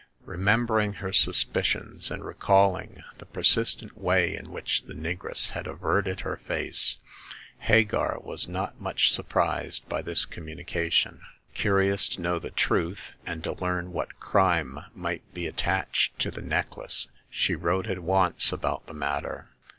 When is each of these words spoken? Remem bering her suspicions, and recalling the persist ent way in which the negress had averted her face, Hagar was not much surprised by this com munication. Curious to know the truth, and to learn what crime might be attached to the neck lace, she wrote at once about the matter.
Remem 0.25 0.65
bering 0.65 0.93
her 0.95 1.13
suspicions, 1.13 2.09
and 2.09 2.25
recalling 2.25 3.03
the 3.19 3.25
persist 3.27 3.83
ent 3.83 3.95
way 3.95 4.35
in 4.35 4.49
which 4.49 4.81
the 4.85 4.95
negress 4.95 5.51
had 5.51 5.67
averted 5.67 6.21
her 6.21 6.37
face, 6.37 6.95
Hagar 7.59 8.17
was 8.19 8.47
not 8.47 8.81
much 8.81 9.11
surprised 9.13 9.87
by 9.87 10.01
this 10.01 10.25
com 10.25 10.45
munication. 10.47 11.19
Curious 11.53 12.07
to 12.07 12.21
know 12.21 12.39
the 12.39 12.49
truth, 12.49 13.13
and 13.27 13.43
to 13.43 13.53
learn 13.53 13.91
what 13.93 14.19
crime 14.19 14.79
might 14.95 15.31
be 15.35 15.45
attached 15.45 16.17
to 16.17 16.31
the 16.31 16.41
neck 16.41 16.77
lace, 16.77 17.07
she 17.29 17.53
wrote 17.53 17.85
at 17.85 17.99
once 17.99 18.51
about 18.51 18.87
the 18.87 18.95
matter. 18.95 19.49